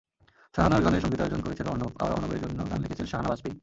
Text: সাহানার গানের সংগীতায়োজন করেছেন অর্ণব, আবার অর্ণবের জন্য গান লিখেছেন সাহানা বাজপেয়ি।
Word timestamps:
সাহানার 0.55 0.83
গানের 0.85 1.01
সংগীতায়োজন 1.01 1.41
করেছেন 1.41 1.65
অর্ণব, 1.67 1.91
আবার 1.99 2.13
অর্ণবের 2.13 2.41
জন্য 2.43 2.59
গান 2.69 2.79
লিখেছেন 2.81 3.07
সাহানা 3.07 3.29
বাজপেয়ি। 3.29 3.55